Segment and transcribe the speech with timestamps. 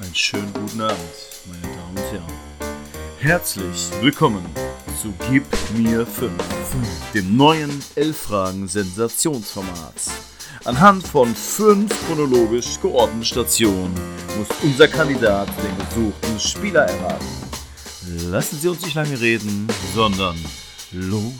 [0.00, 0.96] Einen schönen guten Abend,
[1.46, 2.32] meine Damen und Herren.
[3.18, 4.46] Herzlich willkommen
[5.02, 5.42] zu Gib
[5.76, 6.32] mir 5,
[7.14, 9.94] dem neuen 11-Fragen-Sensationsformat.
[10.64, 13.92] Anhand von fünf chronologisch geordneten Stationen
[14.38, 17.26] muss unser Kandidat den gesuchten Spieler erraten.
[18.30, 20.36] Lassen Sie uns nicht lange reden, sondern
[20.92, 21.32] los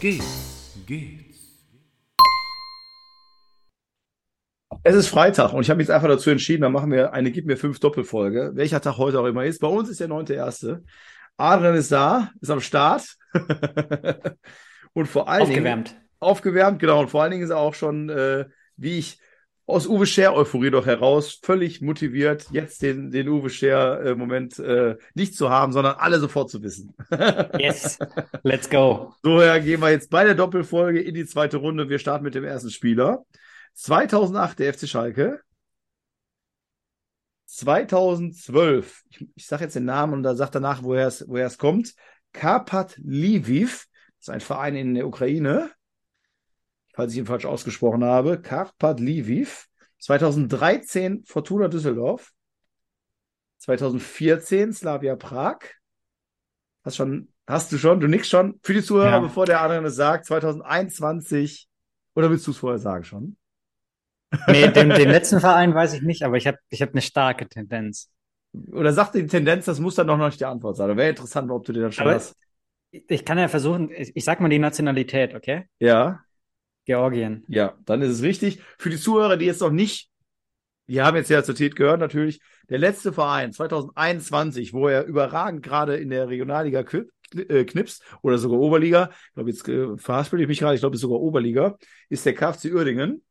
[0.00, 0.24] geht's,
[0.84, 1.27] geht's.
[4.84, 7.30] Es ist Freitag und ich habe mich jetzt einfach dazu entschieden, dann machen wir eine
[7.30, 8.52] Gib mir fünf Doppelfolge.
[8.54, 9.60] Welcher Tag heute auch immer ist.
[9.60, 10.82] Bei uns ist der neunte erste.
[11.36, 13.16] Adrian ist da, ist am Start.
[14.92, 15.90] und vor allen Aufgewärmt.
[15.90, 16.00] Dingen.
[16.20, 17.00] Aufgewärmt, genau.
[17.00, 19.20] Und vor allen Dingen ist er auch schon, äh, wie ich
[19.66, 25.50] aus Uwe Scher-Euphorie doch heraus, völlig motiviert, jetzt den, den Uwe Scher-Moment äh, nicht zu
[25.50, 26.94] haben, sondern alle sofort zu wissen.
[27.58, 27.98] yes,
[28.42, 29.12] let's go.
[29.22, 31.90] So, ja, gehen wir jetzt bei der Doppelfolge in die zweite Runde.
[31.90, 33.24] Wir starten mit dem ersten Spieler.
[33.78, 35.40] 2008 der FC Schalke.
[37.46, 41.58] 2012, ich, ich sage jetzt den Namen und da sagt danach, woher es, woher es
[41.58, 41.94] kommt.
[42.32, 43.86] Karpat Lviv,
[44.18, 45.70] das ist ein Verein in der Ukraine,
[46.92, 48.40] falls ich ihn falsch ausgesprochen habe.
[48.42, 49.68] Karpat Lviv.
[50.00, 52.32] 2013 Fortuna Düsseldorf.
[53.58, 55.58] 2014 Slavia Prag.
[56.84, 58.58] Hast schon, hast du schon, du nix schon.
[58.62, 59.20] Für die Zuhörer, Ja.
[59.20, 61.68] bevor der andere es sagt, 2021,
[62.14, 63.36] oder willst du es vorher sagen schon?
[64.46, 67.48] Nee, den, den letzten Verein weiß ich nicht, aber ich habe ich hab eine starke
[67.48, 68.10] Tendenz.
[68.72, 70.96] Oder sagt die Tendenz, das muss dann doch noch nicht die Antwort sein.
[70.96, 72.36] Wäre interessant, ob du dir dann schon Aber- hast.
[72.90, 75.64] Ich kann ja versuchen, ich, sag mal die Nationalität, okay?
[75.78, 76.20] Ja,
[76.86, 77.44] Georgien.
[77.46, 78.62] ja, dann ist es richtig.
[78.78, 80.10] Für die Zuhörer, die jetzt noch nicht,
[80.86, 85.62] die haben jetzt ja zur Tät gehört natürlich, der letzte Verein 2021, wo er überragend
[85.62, 86.82] gerade in der Regionalliga
[87.34, 90.94] äh, knipst oder sogar Oberliga, ich glaube, jetzt äh, verhaspel ich mich gerade, ich glaube,
[90.94, 91.76] es ist sogar Oberliga,
[92.08, 93.22] ist der KfC Uerdingen.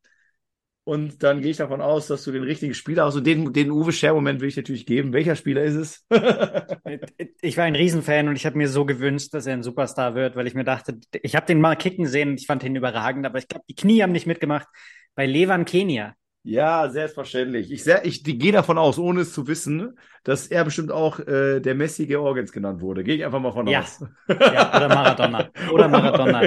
[0.88, 3.14] Und dann gehe ich davon aus, dass du den richtigen Spieler hast.
[3.16, 5.12] Und den, den Uwe Scher-Moment will ich natürlich geben.
[5.12, 6.06] Welcher Spieler ist es?
[7.42, 10.34] Ich war ein Riesenfan und ich habe mir so gewünscht, dass er ein Superstar wird,
[10.34, 13.26] weil ich mir dachte, ich habe den mal kicken sehen und ich fand ihn überragend,
[13.26, 14.66] aber ich glaube, die Knie haben nicht mitgemacht.
[15.14, 16.14] Bei Levan Kenia.
[16.42, 17.70] Ja, selbstverständlich.
[17.70, 21.18] Ich, sehr, ich die gehe davon aus, ohne es zu wissen, dass er bestimmt auch
[21.20, 23.04] äh, der Messi Georgiens genannt wurde.
[23.04, 23.80] Gehe ich einfach mal von Ja.
[23.80, 24.02] aus.
[24.28, 25.48] Ja, oder Maradona.
[25.70, 26.42] Oder Maradona.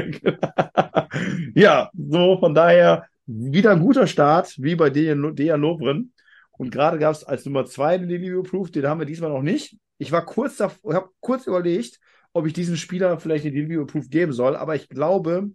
[1.54, 6.14] ja, so von daher wieder ein guter Start, wie bei Dejan Lovren.
[6.52, 9.42] Und gerade gab es als Nummer zwei den Delivio Proof, den haben wir diesmal noch
[9.42, 9.78] nicht.
[9.98, 12.00] Ich war kurz davor, habe kurz überlegt,
[12.34, 15.52] ob ich diesem Spieler vielleicht den Delivio Proof geben soll, aber ich glaube,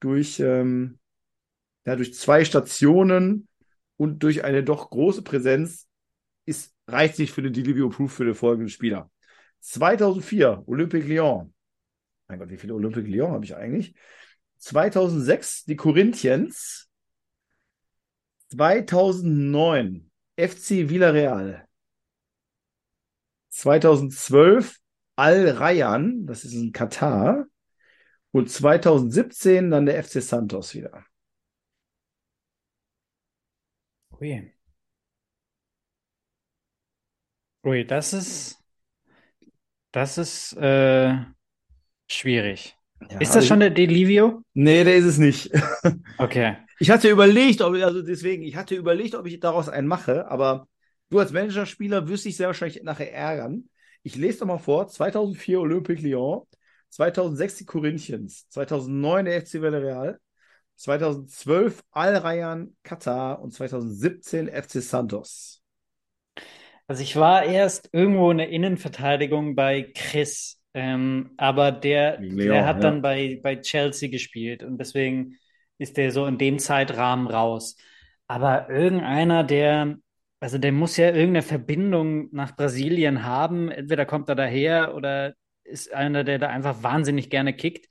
[0.00, 0.98] durch, ähm,
[1.86, 3.48] ja, durch zwei Stationen
[3.96, 5.86] und durch eine doch große Präsenz
[6.44, 9.10] ist, reicht sich für den Delivio Proof für den folgenden Spieler.
[9.60, 11.54] 2004, Olympique Lyon.
[12.28, 13.94] Mein Gott, wie viele Olympique Lyon habe ich eigentlich?
[14.58, 16.88] 2006, die Corinthians.
[18.52, 21.66] 2009, FC Villarreal.
[23.50, 24.78] 2012,
[25.16, 27.46] Al Rayyan, das ist in Katar.
[28.30, 31.04] Und 2017 dann der FC Santos wieder.
[34.20, 34.52] Ui.
[37.64, 38.58] Ui, das ist,
[39.92, 41.16] das ist äh,
[42.08, 42.76] schwierig.
[43.10, 44.42] Ja, Ist das schon der Delivio?
[44.54, 45.50] Nee, der ist es nicht.
[46.18, 46.56] Okay.
[46.82, 50.66] Ich hatte überlegt, ob, also deswegen, ich hatte überlegt, ob ich daraus einen mache, aber
[51.10, 53.68] du als Managerspieler wirst dich sehr wahrscheinlich nachher ärgern.
[54.02, 56.42] Ich lese doch mal vor: 2004 Olympique Lyon,
[56.88, 60.18] 2006 die Corinthians, 2009 der FC Villarreal,
[60.74, 65.62] 2012 Al Rayyan Katar und 2017 FC Santos.
[66.88, 72.46] Also ich war erst irgendwo in der Innenverteidigung bei Chris, ähm, aber der, Gegen der
[72.46, 72.82] Leon, hat ja.
[72.82, 75.38] dann bei, bei Chelsea gespielt und deswegen
[75.82, 77.76] ist der so in dem Zeitrahmen raus.
[78.26, 79.96] Aber irgendeiner, der,
[80.40, 83.70] also der muss ja irgendeine Verbindung nach Brasilien haben.
[83.70, 85.34] Entweder kommt er daher oder
[85.64, 87.88] ist einer, der da einfach wahnsinnig gerne kickt.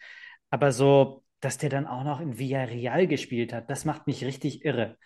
[0.49, 4.65] Aber so, dass der dann auch noch in Villarreal gespielt hat, das macht mich richtig
[4.65, 4.97] irre.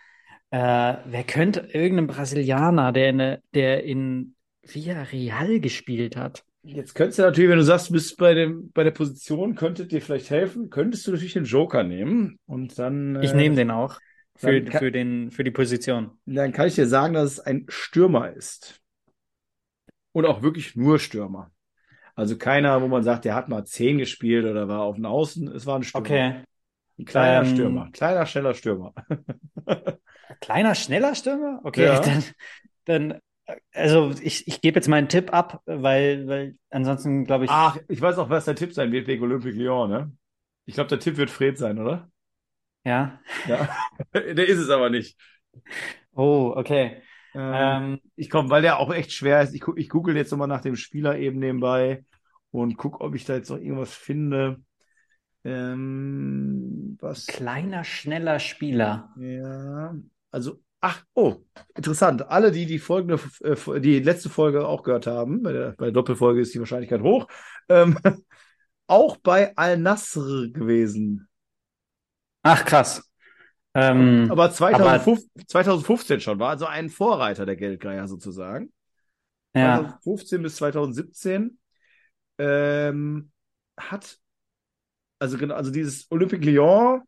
[0.51, 0.57] Äh,
[1.05, 6.43] wer könnte irgendein Brasilianer, der in, der- in Villarreal gespielt hat?
[6.67, 9.85] Jetzt könntest du natürlich, wenn du sagst, du bist bei dem, bei der Position, könnte
[9.85, 13.71] dir vielleicht helfen, könntest du natürlich den Joker nehmen und dann, Ich äh, nehme den
[13.71, 13.99] auch
[14.35, 16.17] für, kann- für den, für die Position.
[16.25, 18.79] dann kann ich dir sagen, dass es ein Stürmer ist.
[20.11, 21.51] Und auch wirklich nur Stürmer.
[22.15, 25.49] Also keiner, wo man sagt, der hat mal 10 gespielt oder war auf den Außen.
[25.49, 26.25] Es war ein Stürmer.
[26.25, 26.43] Okay.
[26.99, 27.91] Ein kleiner Ähm, Stürmer.
[27.93, 28.93] Kleiner, schneller Stürmer.
[30.41, 31.59] Kleiner, schneller Stürmer?
[31.63, 31.99] Okay, Ja.
[32.03, 32.23] dann,
[32.85, 33.19] dann,
[33.73, 38.01] also ich, ich gebe jetzt meinen Tipp ab, weil, weil ansonsten glaube ich, Ach, ich
[38.01, 40.17] weiß auch, was der Tipp sein wird wegen Olympique Lyon, ne?
[40.65, 42.11] Ich glaube, der Tipp wird Fred sein, oder?
[42.85, 43.19] ja.
[43.43, 43.67] Ja.
[44.13, 45.17] der ist es aber nicht.
[46.15, 47.01] Oh, okay.
[47.33, 49.53] Ähm, Ähm, ich komme, weil der auch echt schwer ist.
[49.53, 52.05] Ich, gu- ich google jetzt nochmal nach dem Spieler eben nebenbei
[52.51, 54.63] und gucke, ob ich da jetzt noch irgendwas finde.
[55.45, 57.33] Ähm, was?
[57.33, 59.15] kleiner, schneller Spieler.
[59.15, 59.95] Ja,
[60.31, 61.37] also, ach, oh,
[61.75, 62.29] interessant.
[62.29, 65.93] Alle, die die folgende, äh, die letzte Folge auch gehört haben, bei der, bei der
[65.93, 67.27] Doppelfolge ist die Wahrscheinlichkeit hoch,
[67.69, 67.97] ähm,
[68.87, 71.27] auch bei Al-Nasr gewesen.
[72.43, 73.03] Ach, krass.
[73.73, 78.71] Ähm, Aber 2005, 2015 schon, war also ein Vorreiter der Geldgeier sozusagen.
[79.55, 79.77] ja.
[79.77, 81.57] 2015 bis 2017
[82.37, 83.31] ähm,
[83.75, 84.19] hat
[85.17, 87.01] also genau, also dieses Olympique Lyon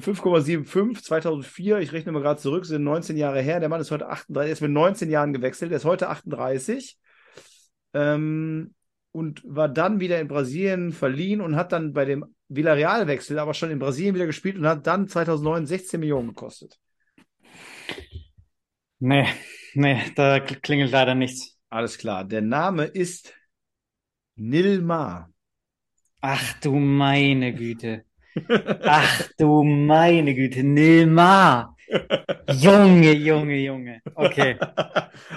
[0.00, 3.60] für 5,75 2004, ich rechne mal gerade zurück, sind 19 Jahre her.
[3.60, 6.98] Der Mann ist heute 38, er ist mit 19 Jahren gewechselt, er ist heute 38
[7.92, 8.74] ähm,
[9.12, 13.70] und war dann wieder in Brasilien verliehen und hat dann bei dem Villarreal-Wechsel aber schon
[13.70, 16.76] in Brasilien wieder gespielt und hat dann 2009 16 Millionen gekostet.
[18.98, 19.28] Nee,
[19.74, 21.56] nee, da klingelt leider nichts.
[21.68, 22.24] Alles klar.
[22.24, 23.32] Der Name ist
[24.34, 25.32] Nilmar.
[26.20, 28.04] Ach du meine Güte.
[28.82, 30.62] Ach du meine Güte.
[30.62, 31.74] Nilmar.
[32.50, 34.00] Junge, Junge, Junge.
[34.14, 34.56] Okay.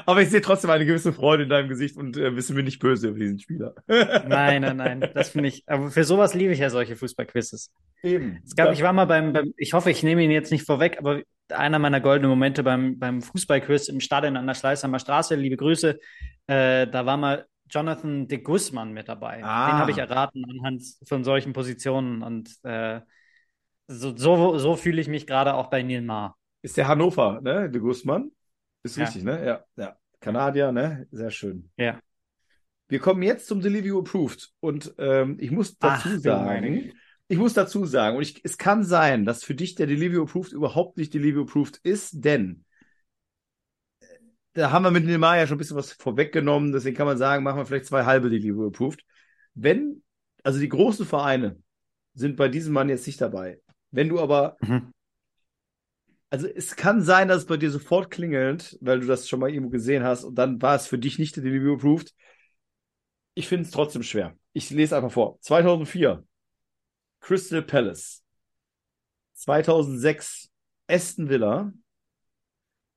[0.05, 2.79] Aber ich sehe trotzdem eine gewisse Freude in deinem Gesicht und äh, bist mir nicht
[2.79, 3.73] böse über diesen Spieler.
[3.88, 5.09] Nein, nein, nein.
[5.13, 5.63] Das finde ich.
[5.67, 7.71] Aber für sowas liebe ich ja solche Fußballquizzes.
[8.03, 8.41] Eben.
[8.45, 10.97] Es gab, ich war mal beim, beim, ich hoffe, ich nehme ihn jetzt nicht vorweg,
[10.99, 15.57] aber einer meiner goldenen Momente beim, beim Fußballquiz im Stadion an der Schleißheimer Straße, liebe
[15.57, 15.99] Grüße,
[16.47, 19.43] äh, da war mal Jonathan de Guzman mit dabei.
[19.43, 19.67] Ah.
[19.67, 23.01] Den habe ich erraten anhand von solchen Positionen und äh,
[23.87, 26.35] so, so, so fühle ich mich gerade auch bei Neil Maher.
[26.61, 27.69] Ist der Hannover, ne?
[27.69, 28.31] De Guzman.
[28.83, 29.05] Ist Ja.
[29.05, 29.45] richtig, ne?
[29.45, 29.95] Ja, ja.
[30.19, 31.07] Kanadier, ne?
[31.11, 31.69] Sehr schön.
[31.77, 31.99] Ja.
[32.89, 36.93] Wir kommen jetzt zum Delivery Approved und ähm, ich muss Ach, dazu meine sagen,
[37.27, 40.53] ich muss dazu sagen, und ich, es kann sein, dass für dich der Delivery Approved
[40.53, 42.63] überhaupt nicht Delivery Approved ist, denn
[44.57, 47.44] da haben wir mit Neymar ja schon ein bisschen was vorweggenommen, deswegen kann man sagen,
[47.44, 49.06] machen wir vielleicht zwei halbe Delivery Approved.
[49.54, 50.04] Wenn,
[50.44, 51.62] also die großen Vereine
[52.13, 53.62] sind bei diesem Mann jetzt nicht dabei.
[53.92, 54.92] Wenn du aber Mhm.
[56.31, 59.50] also es kann sein, dass es bei dir sofort klingelt, weil du das schon mal
[59.51, 62.13] irgendwo gesehen hast und dann war es für dich nicht der Delivery Approved.
[63.36, 64.36] Ich finde es trotzdem schwer.
[64.54, 65.39] Ich lese einfach vor.
[65.42, 66.24] 2004
[67.19, 68.24] Crystal Palace.
[69.33, 70.50] 2006
[70.88, 71.71] Aston Villa.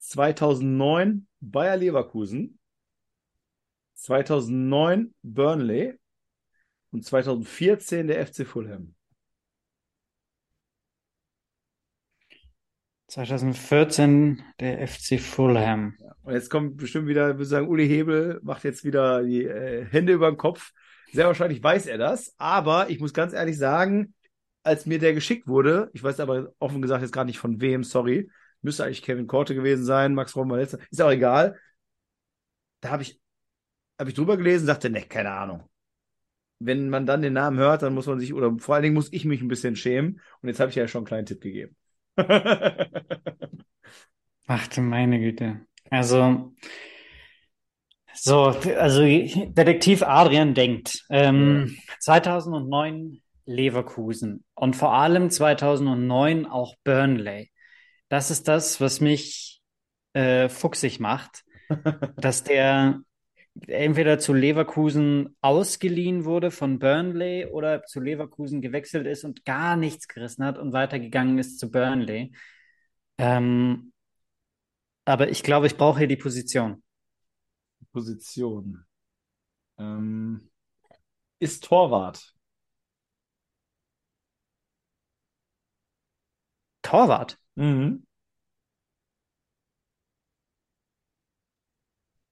[0.00, 2.58] 2009 Bayer Leverkusen.
[3.94, 5.98] 2009 Burnley.
[6.90, 8.94] Und 2014 der FC Fulham.
[13.06, 15.96] 2014 der FC Fulham.
[16.22, 20.12] Und jetzt kommt bestimmt wieder, würde sagen, Uli Hebel macht jetzt wieder die äh, Hände
[20.12, 20.72] über den Kopf.
[21.12, 24.14] Sehr wahrscheinlich weiß er das, aber ich muss ganz ehrlich sagen,
[24.62, 27.82] als mir der geschickt wurde, ich weiß aber offen gesagt jetzt gar nicht von wem,
[27.82, 28.30] sorry,
[28.62, 31.58] müsste eigentlich Kevin Korte gewesen sein, Max Rom war letzter, ist auch egal.
[32.80, 33.20] Da habe ich,
[33.98, 35.64] habe ich drüber gelesen, sagte, ne, keine Ahnung.
[36.58, 39.12] Wenn man dann den Namen hört, dann muss man sich, oder vor allen Dingen muss
[39.12, 40.20] ich mich ein bisschen schämen.
[40.42, 41.74] Und jetzt habe ich ja schon einen kleinen Tipp gegeben.
[44.46, 45.60] Ach du meine Güte.
[45.90, 46.52] Also,
[48.14, 48.48] so,
[48.78, 57.50] also Detektiv Adrian denkt, ähm, 2009 Leverkusen und vor allem 2009 auch Burnley.
[58.10, 59.62] Das ist das, was mich
[60.14, 61.44] äh, fuchsig macht,
[62.16, 63.00] dass der
[63.68, 70.08] entweder zu Leverkusen ausgeliehen wurde von Burnley oder zu Leverkusen gewechselt ist und gar nichts
[70.08, 72.32] gerissen hat und weitergegangen ist zu Burnley.
[73.18, 73.92] Ähm,
[75.04, 76.82] aber ich glaube, ich brauche hier die Position.
[77.92, 78.84] Position.
[79.78, 80.50] Ähm,
[81.38, 82.34] ist Torwart.
[86.82, 87.38] Torwart.
[87.60, 88.02] Mhm.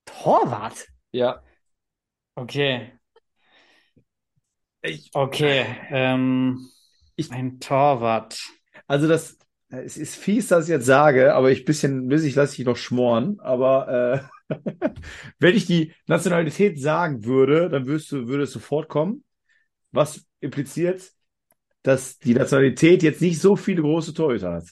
[0.07, 0.89] Torwart?
[1.13, 1.41] Ja.
[2.37, 2.93] Okay,
[4.83, 5.67] Ich, okay.
[5.91, 6.69] Ähm,
[7.17, 8.39] Ich- ein Torwart.
[8.87, 9.37] also das,
[9.71, 13.41] es ist fies, dass ich jetzt sage, aber ich bisschen bissig lasse ich noch schmoren.
[13.41, 14.55] Aber äh,
[15.39, 19.25] wenn ich die Nationalität sagen würde, dann würdest du, würde es sofort kommen.
[19.93, 21.13] Was impliziert,
[21.83, 24.67] dass die Nationalität jetzt nicht so viele große Torhüter hat.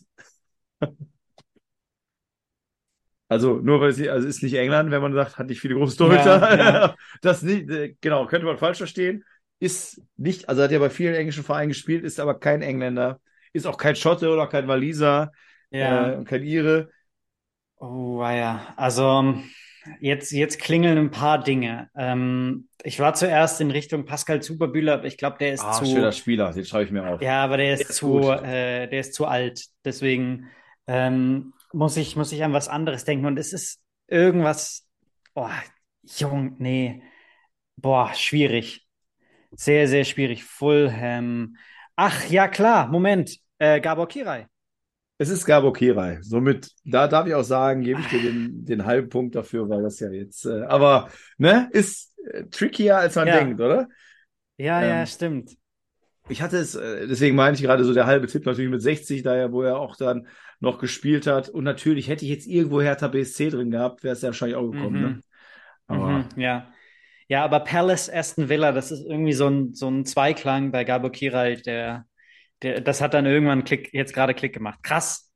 [3.29, 5.97] Also nur weil sie, also ist nicht England, wenn man sagt, hat nicht viele große
[5.97, 6.57] Torhüter.
[6.57, 6.95] Ja, ja.
[7.23, 9.25] Das nicht, äh, genau, könnte man falsch verstehen.
[9.59, 13.21] Ist nicht, also hat ja bei vielen englischen Vereinen gespielt, ist aber kein Engländer,
[13.53, 15.33] ist auch kein Schotte oder kein Waliser,
[15.71, 16.13] Ja.
[16.13, 16.91] äh, und kein Ire.
[17.79, 18.75] Oh, ja.
[18.77, 19.35] Also
[20.01, 21.91] jetzt, jetzt klingeln ein paar Dinge.
[21.97, 25.85] Ähm, ich war zuerst in Richtung Pascal Zuberbühler, aber ich glaube, der ist Ah, zu.
[25.87, 27.21] schöner Spieler, den schreibe ich mir auf.
[27.23, 29.65] Ja, aber der ist Der ist zu, äh, der ist zu alt.
[29.85, 30.49] Deswegen
[30.87, 33.27] ähm, muss ich, muss ich an was anderes denken.
[33.27, 34.87] Und es ist, irgendwas.
[35.35, 35.53] Boah,
[36.05, 37.03] Jung, nee.
[37.77, 38.87] Boah, schwierig.
[39.57, 40.45] Sehr, sehr schwierig.
[40.45, 41.57] Fulham.
[41.97, 43.39] Ach ja, klar, Moment.
[43.59, 44.49] Äh, Gabor Kirai.
[45.19, 46.19] Es ist Gabor Kirai.
[46.23, 49.83] Somit, da darf ich auch sagen, gebe ich dir den, den halben Punkt dafür, weil
[49.83, 53.39] das ja jetzt, äh, aber, ne, ist äh, trickier, als man Ja.
[53.39, 53.89] denkt, oder?
[54.59, 55.57] Ja, ja, Ähm, stimmt.
[56.29, 59.23] Ich hatte es, äh, deswegen meine ich gerade so der halbe Tipp natürlich mit 60,
[59.23, 60.27] daher, wo er auch dann
[60.61, 61.49] noch gespielt hat.
[61.49, 64.67] Und natürlich hätte ich jetzt irgendwo Hertha BSC drin gehabt, wäre es ja wahrscheinlich auch
[64.67, 65.01] gekommen, Mhm.
[65.01, 65.23] ne?
[65.89, 66.73] Aber Mhm, ja.
[67.29, 71.13] Ja, aber Palace, Aston Villa, das ist irgendwie so ein, so ein Zweiklang bei Gabor
[71.13, 72.07] Kirai, der,
[72.63, 74.81] der, das hat dann irgendwann Klick, jetzt gerade Klick gemacht.
[74.83, 75.33] Krass,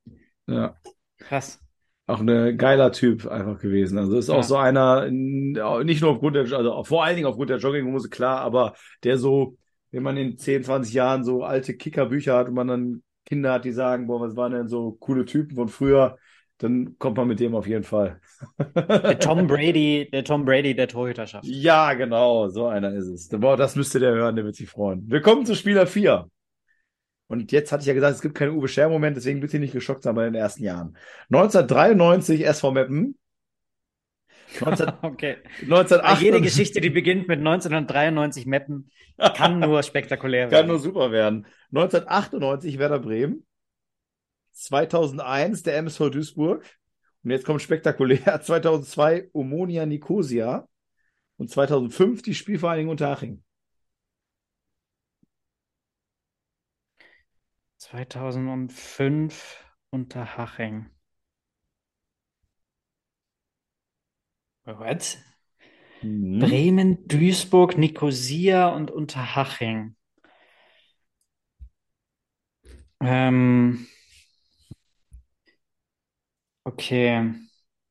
[0.47, 0.75] ja,
[1.19, 1.59] krass.
[2.07, 3.97] auch ein geiler Typ einfach gewesen.
[3.97, 4.43] Also ist auch Ja.
[4.43, 8.75] so einer, nicht nur aufgrund der, also vor allen Dingen aufgrund der Jogginghose, klar, aber
[9.03, 9.57] der so,
[9.91, 13.65] wenn man in 10, 20 Jahren so alte Kickerbücher hat und man dann Kinder hat,
[13.65, 16.17] die sagen, boah, was waren denn so coole Typen von früher,
[16.57, 18.19] dann kommt man mit dem auf jeden Fall.
[18.75, 21.45] Der Tom Brady, der Tom Brady der Torhüterschaft.
[21.45, 23.29] Ja, genau, so einer ist es.
[23.29, 25.03] Boah, das müsste der hören, der wird sich freuen.
[25.09, 26.27] Willkommen zu Spieler 4.
[27.27, 30.03] Und jetzt hatte ich ja gesagt, es gibt keinen Uwe Scher-Moment, deswegen bitte nicht geschockt
[30.03, 30.97] sein bei den ersten Jahren.
[31.29, 33.17] 1993 SV Meppen.
[34.59, 35.37] 19, Okay.
[35.61, 40.67] 1998 Jede Geschichte, die beginnt mit 1993 Meppen, kann nur spektakulär kann werden.
[40.67, 41.45] nur super werden.
[41.73, 43.45] 1998 Werder Bremen.
[44.53, 46.65] 2001 der MSV Duisburg.
[47.23, 50.67] Und jetzt kommt spektakulär 2002 Omonia Nicosia.
[51.37, 53.43] Und 2005 die Spielvereinigung Unterhaching.
[57.77, 60.89] 2005 Unterhaching.
[64.77, 65.17] What?
[66.03, 66.39] Mhm.
[66.39, 69.95] Bremen, Duisburg, Nikosia und Unterhaching.
[73.01, 73.87] Ähm,
[76.65, 77.33] okay.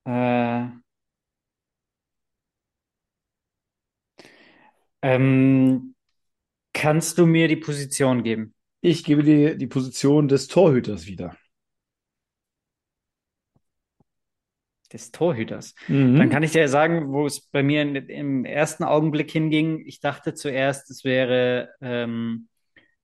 [0.04, 0.66] Äh,
[5.02, 5.94] ähm,
[6.72, 8.54] kannst du mir die Position geben?
[8.82, 11.36] Ich gebe dir die Position des Torhüters wieder.
[14.92, 15.74] Des Torhüters.
[15.88, 16.16] Mhm.
[16.16, 19.84] Dann kann ich dir sagen, wo es bei mir in, im ersten Augenblick hinging.
[19.86, 22.48] Ich dachte zuerst, es wäre, ähm,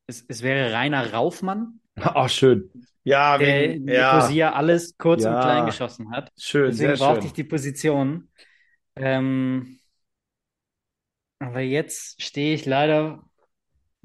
[0.06, 2.70] es, es wäre Rainer Raufmann, Ach, schön.
[3.04, 5.40] Ja, der wegen, ja, alles kurz und Ja.
[5.40, 6.32] klein geschossen hat.
[6.38, 7.26] schön, Deswegen sehr brauchte schön.
[7.26, 8.30] ich die Position.
[8.96, 9.78] Ähm,
[11.38, 13.24] aber jetzt stehe ich leider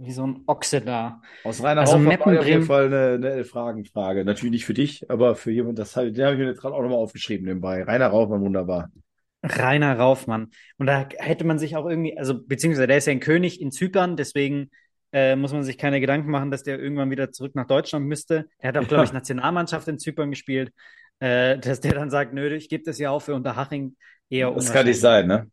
[0.03, 1.21] wie so ein Ochse da.
[1.43, 4.25] Aus reiner Also Haufmann war ja auf jeden Fall eine, eine Fragenfrage.
[4.25, 6.81] Natürlich nicht für dich, aber für jemanden, das den habe ich mir jetzt gerade auch
[6.81, 7.83] nochmal aufgeschrieben nebenbei.
[7.83, 8.89] Rainer Raufmann, wunderbar.
[9.43, 10.51] Rainer Raufmann.
[10.77, 13.71] Und da hätte man sich auch irgendwie, also beziehungsweise der ist ja ein König in
[13.71, 14.69] Zypern, deswegen
[15.13, 18.45] äh, muss man sich keine Gedanken machen, dass der irgendwann wieder zurück nach Deutschland müsste.
[18.61, 19.15] Der hat auch, glaube ich, Ja.
[19.15, 20.71] Nationalmannschaft in Zypern gespielt.
[21.19, 23.95] Äh, dass der dann sagt, nö, ich gebe das ja auch für Unterhaching
[24.29, 25.47] eher Das kann nicht sein, ne?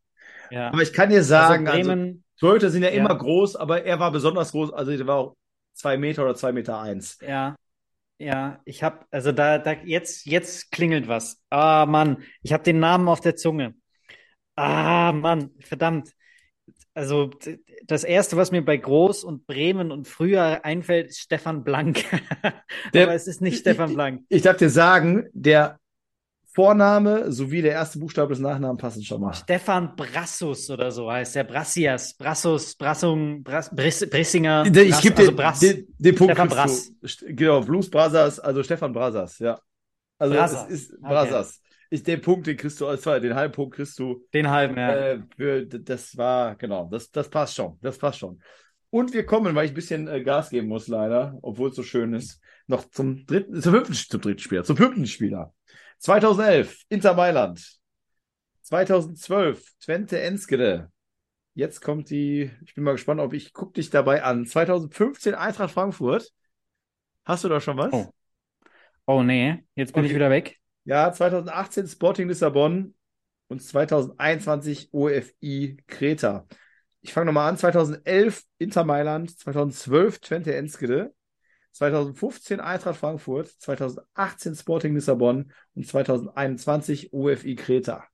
[0.50, 0.68] Ja.
[0.68, 2.96] Aber ich kann dir sagen, also also, Bremen, Torhüter sind ja Ja.
[2.96, 5.36] immer groß, aber er war besonders groß, also der war auch
[5.74, 7.18] zwei Meter oder zwei Meter eins.
[7.20, 7.56] ja,
[8.18, 11.40] ja, ich habe, also da, da, jetzt, jetzt klingelt was.
[11.50, 13.74] Ah, Mann, ich habe den Namen auf der Zunge.
[14.56, 16.12] Ah, Mann, verdammt.
[16.94, 17.30] Also
[17.84, 22.04] das Erste, was mir bei Groß und Bremen und früher einfällt, ist Stefan Blank.
[22.94, 24.24] Der- Aber es ist nicht Stefan Blank.
[24.28, 25.78] Ich darf dir sagen, der
[26.58, 29.32] Vorname sowie der erste Buchstabe des Nachnamen passen schon mal.
[29.32, 31.44] Stefan Brassus oder so heißt der.
[31.44, 34.64] Brassias, Brassus, Brassung, Brass, Briss, Brissinger.
[34.66, 35.60] Ich Brass, gebe also dir Brass.
[35.60, 37.06] den, den Punkt Stefan du.
[37.06, 39.60] St- Genau, Blues Brothers, also Stefan Brothers, ja.
[40.18, 41.02] Also Brothers, es ist okay.
[41.02, 41.62] Brothers.
[41.90, 44.24] Ich, den Punkt, den kriegst du, als zwei, den halben Punkt kriegst du.
[44.34, 44.94] Den halben, ja.
[44.96, 47.78] Äh, für, das war, genau, das, das passt schon.
[47.82, 48.42] Das passt schon.
[48.90, 51.84] Und wir kommen, weil ich ein bisschen äh, Gas geben muss, leider, obwohl es so
[51.84, 55.54] schön ist, noch zum dritten, zum fünften, zum dritten Spieler, zum fünften Spieler.
[55.98, 57.78] 2011, Inter Mailand.
[58.62, 60.90] 2012, Twente Enskede.
[61.54, 64.46] Jetzt kommt die, ich bin mal gespannt, ob ich, guck dich dabei an.
[64.46, 66.32] 2015 Eintracht Frankfurt.
[67.24, 67.92] Hast du da schon was?
[67.92, 68.06] Oh.
[69.06, 70.16] Oh nee, jetzt bin ich Okay.
[70.16, 70.58] wieder weg.
[70.84, 72.94] Ja, 2018 Sporting Lissabon
[73.48, 76.46] und 2021 OFI Kreta.
[77.00, 77.56] Ich fange nochmal an.
[77.56, 81.14] 2011 Inter Mailand, 2012 Twente Enskede,
[81.78, 88.04] 2015 Eintracht Frankfurt, 2018 Sporting Lissabon und 2021 OFI Kreta.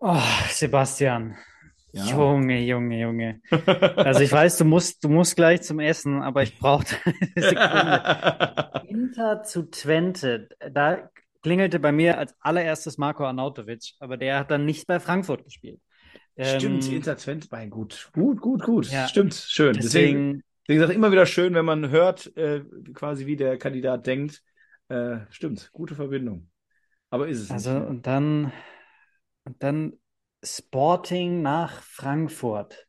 [0.00, 1.36] Oh, Sebastian.
[1.92, 2.06] Ja.
[2.06, 3.40] Junge, Junge, Junge.
[3.96, 8.82] Also ich weiß, du musst, du musst gleich zum Essen, aber ich brauche eine Sekunde.
[8.88, 10.48] Inter zu Twente.
[10.72, 11.10] Da
[11.42, 15.80] klingelte bei mir als allererstes Marco Arnautovic, aber der hat dann nicht bei Frankfurt gespielt.
[16.40, 18.10] Stimmt, Ähm, Inter Twente, mein gut.
[18.12, 18.90] Gut, gut, gut.
[18.90, 19.06] Ja.
[19.08, 19.74] Stimmt, schön.
[19.76, 22.62] Deswegen, deswegen, wie gesagt, immer wieder schön, wenn man hört, äh,
[22.92, 24.42] quasi wie der Kandidat denkt.
[24.88, 26.50] Äh, stimmt, gute Verbindung.
[27.10, 27.78] Aber ist es Also nicht.
[27.78, 27.86] ne?
[27.86, 28.52] und dann
[29.44, 29.92] und dann
[30.42, 32.86] Sporting nach Frankfurt.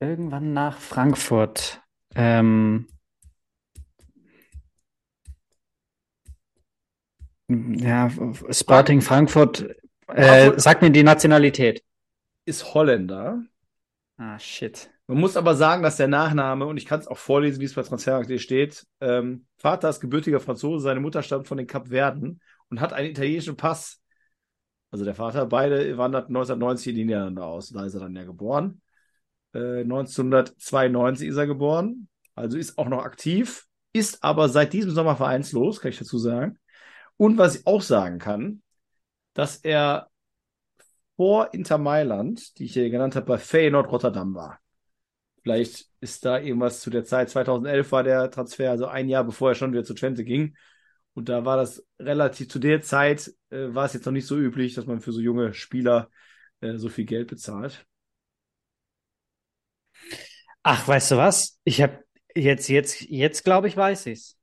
[0.00, 1.82] Irgendwann nach Frankfurt.
[2.14, 2.86] Ähm,
[7.48, 8.10] ja,
[8.50, 9.66] Sporting Frankfurt.
[10.14, 11.82] Äh, sag mir die Nationalität.
[12.44, 13.42] Ist Holländer.
[14.16, 14.90] Ah, shit.
[15.06, 17.74] Man muss aber sagen, dass der Nachname, und ich kann es auch vorlesen, wie es
[17.74, 22.40] bei Transfermarkt steht, ähm, Vater ist gebürtiger Franzose, seine Mutter stammt von den Kapverden
[22.70, 24.00] und hat einen italienischen Pass.
[24.90, 27.70] Also der Vater, beide wanderten 1990 in die Niederlande aus.
[27.70, 28.80] Da ist er dann ja geboren.
[29.54, 35.16] Äh, 1992 ist er geboren, also ist auch noch aktiv, ist aber seit diesem Sommer
[35.16, 36.58] vereinslos, kann ich dazu sagen.
[37.16, 38.62] Und was ich auch sagen kann,
[39.34, 40.10] dass er
[41.16, 44.60] vor Inter Mailand, die ich hier genannt habe, bei Feyenoord Rotterdam war.
[45.42, 49.50] Vielleicht ist da irgendwas zu der Zeit, 2011 war der Transfer, also ein Jahr bevor
[49.50, 50.56] er schon wieder zu Twente ging.
[51.14, 54.38] Und da war das relativ, zu der Zeit äh, war es jetzt noch nicht so
[54.38, 56.10] üblich, dass man für so junge Spieler
[56.60, 57.84] äh, so viel Geld bezahlt.
[60.62, 61.58] Ach, weißt du was?
[61.64, 64.38] Ich habe jetzt, jetzt, jetzt glaube ich, weiß ich's.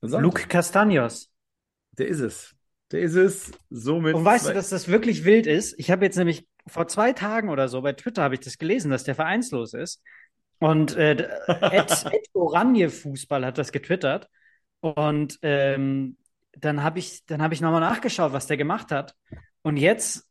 [0.00, 0.42] Luke.
[0.48, 1.28] Castaños.
[1.92, 2.56] Der ist es.
[2.92, 3.52] Der ist es.
[3.70, 4.14] Somit.
[4.14, 5.74] Und weißt du, dass das wirklich wild ist?
[5.78, 8.90] Ich habe jetzt nämlich vor zwei Tagen oder so bei Twitter habe ich das gelesen,
[8.90, 10.02] dass der vereinslos ist.
[10.58, 11.12] Und äh,
[11.46, 14.28] Ed, Ed Oranje Fußball hat das getwittert.
[14.80, 16.16] Und ähm,
[16.52, 19.14] dann habe ich, dann habe ich nochmal nachgeschaut, was der gemacht hat.
[19.62, 20.28] Und jetzt,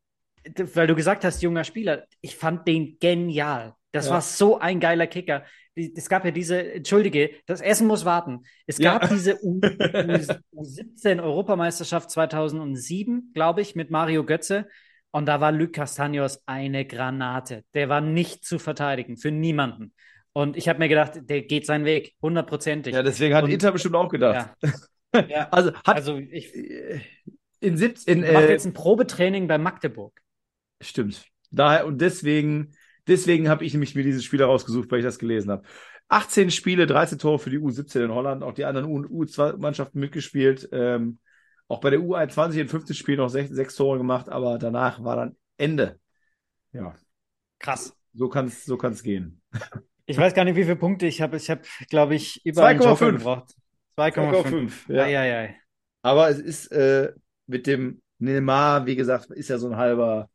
[0.57, 3.75] weil du gesagt hast, junger Spieler, ich fand den genial.
[3.91, 4.13] Das Ja.
[4.13, 5.43] war so ein geiler Kicker.
[5.75, 8.43] Es gab ja diese, entschuldige, das Essen muss warten.
[8.67, 8.97] Es Ja.
[8.97, 9.59] gab diese U,
[10.53, 14.67] U, U17 Europameisterschaft 2007, glaube ich, mit Mario Götze.
[15.11, 17.63] Und da war Luc Castaños eine Granate.
[17.73, 19.93] Der war nicht zu verteidigen, für niemanden.
[20.33, 22.93] Und ich habe mir gedacht, der geht seinen Weg, hundertprozentig.
[22.93, 24.49] ja, deswegen hat Und- Inter bestimmt auch gedacht.
[24.61, 24.71] Ja.
[25.27, 25.49] Ja.
[25.49, 27.01] Also hat Also ich äh,
[27.61, 30.21] in 17 mache äh, jetzt ein Probetraining bei Magdeburg.
[30.81, 31.25] Stimmt.
[31.49, 32.75] Daher und deswegen,
[33.09, 35.63] deswegen habe ich nämlich mir dieses Spiel rausgesucht, weil ich das gelesen habe.
[36.07, 40.67] 18 Spiele, 13 Tore für die U17 in Holland, auch die anderen U- U2-Mannschaften mitgespielt.
[40.71, 41.19] Ähm,
[41.67, 45.15] auch bei der U21 in 15 Spielen noch sechs, sechs Tore gemacht, aber danach war
[45.17, 45.99] dann Ende.
[46.71, 46.95] Ja,
[47.59, 47.95] Krass.
[48.13, 49.41] so kann es so kann's gehen.
[50.05, 51.37] Ich weiß gar nicht, wie viele Punkte ich habe.
[51.37, 53.11] Ich habe, glaube ich, über einen Joker 2,5.
[53.17, 53.53] gebraucht.
[53.95, 54.91] 2,5.
[54.91, 55.03] ja.
[55.03, 55.55] Eieiei.
[56.01, 57.11] Aber es ist äh,
[57.45, 60.29] mit dem Neymar, wie gesagt, ist ja so ein halber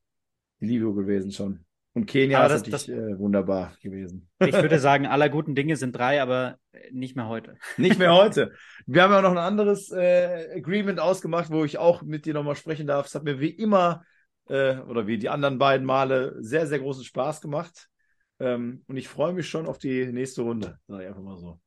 [0.61, 1.65] Livio gewesen schon.
[1.95, 4.29] Und Kenia Aber ist das- natürlich äh, wunderbar gewesen.
[4.41, 6.59] Ich würde sagen, aller guten Dinge sind drei, aber
[6.91, 7.57] nicht mehr heute.
[7.77, 8.53] Nicht mehr heute.
[8.87, 12.57] Wir haben ja noch ein anderes äh, Agreement ausgemacht, wo ich auch mit dir nochmal
[12.57, 13.07] sprechen darf.
[13.07, 14.05] Es hat mir wie immer
[14.49, 17.89] äh, oder wie die anderen beiden Male sehr, sehr großen Spaß gemacht.
[18.41, 21.61] Ähm, und ich freue mich schon auf die nächste Runde, sage ich einfach mal so.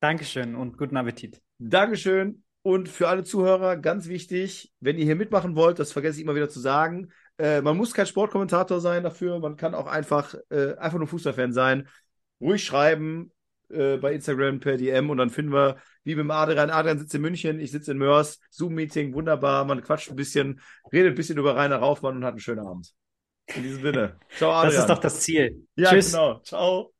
[0.00, 1.42] Dankeschön und guten Appetit.
[1.58, 2.44] Dankeschön.
[2.62, 6.34] Und für alle Zuhörer ganz wichtig, wenn ihr hier mitmachen wollt, das vergesse ich immer
[6.36, 7.08] wieder zu sagen,
[7.38, 11.52] äh, man muss kein Sportkommentator sein dafür, man kann auch einfach, äh, einfach nur Fußballfan
[11.52, 11.88] sein.
[12.40, 13.32] Ruhig schreiben
[13.70, 16.70] äh, bei Instagram per DM und dann finden wir, wie mit dem Adrian.
[16.70, 20.60] Adrian sitzt in München, ich sitze in Mörs, Zoom-Meeting, wunderbar, man quatscht ein bisschen,
[20.92, 22.92] redet ein bisschen über Rainer Raufmann und hat einen schönen Abend.
[23.54, 24.16] In diesem Sinne.
[24.36, 24.74] Ciao, Adrian.
[24.74, 25.66] Das ist doch das Ziel.
[25.76, 26.12] ja, Tschüss.
[26.12, 26.40] genau.
[26.40, 26.92] Ciao.